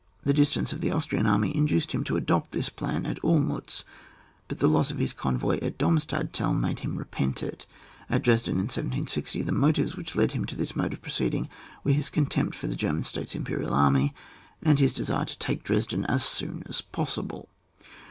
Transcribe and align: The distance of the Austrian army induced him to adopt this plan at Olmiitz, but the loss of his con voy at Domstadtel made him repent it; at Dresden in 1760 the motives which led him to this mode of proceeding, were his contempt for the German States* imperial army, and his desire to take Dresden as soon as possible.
The 0.23 0.33
distance 0.33 0.73
of 0.73 0.81
the 0.81 0.89
Austrian 0.89 1.27
army 1.27 1.55
induced 1.55 1.91
him 1.91 2.03
to 2.05 2.15
adopt 2.17 2.53
this 2.53 2.69
plan 2.69 3.05
at 3.05 3.21
Olmiitz, 3.23 3.83
but 4.47 4.57
the 4.57 4.67
loss 4.67 4.89
of 4.89 4.97
his 4.97 5.13
con 5.13 5.37
voy 5.37 5.57
at 5.61 5.77
Domstadtel 5.77 6.55
made 6.55 6.79
him 6.79 6.95
repent 6.97 7.43
it; 7.43 7.67
at 8.09 8.23
Dresden 8.23 8.55
in 8.55 8.61
1760 8.61 9.43
the 9.43 9.51
motives 9.51 9.95
which 9.95 10.15
led 10.15 10.31
him 10.31 10.45
to 10.45 10.55
this 10.55 10.75
mode 10.75 10.93
of 10.93 11.03
proceeding, 11.03 11.49
were 11.83 11.91
his 11.91 12.09
contempt 12.09 12.55
for 12.55 12.65
the 12.65 12.75
German 12.75 13.03
States* 13.03 13.35
imperial 13.35 13.75
army, 13.75 14.11
and 14.63 14.79
his 14.79 14.91
desire 14.91 15.25
to 15.25 15.37
take 15.37 15.63
Dresden 15.63 16.03
as 16.05 16.25
soon 16.25 16.63
as 16.65 16.81
possible. 16.81 17.47